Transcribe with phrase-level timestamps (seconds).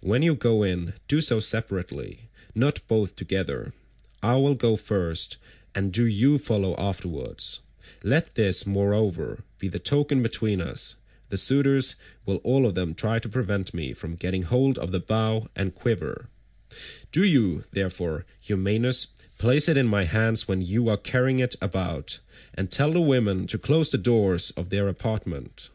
[0.00, 3.72] When you go in, do so separately, not both together;
[4.20, 5.36] I will go first,
[5.72, 7.60] and do you follow afterwards;
[8.02, 10.96] let this moreover be the token between us;
[11.28, 11.94] the suitors
[12.26, 15.76] will all of them try to prevent me from getting hold of the bow and
[15.76, 16.28] quiver;
[17.12, 19.06] do you, therefore, Eumaeus,
[19.38, 22.18] place it in my hands when you are carrying it about,
[22.52, 25.70] and tell the women to close the doors of their apartment.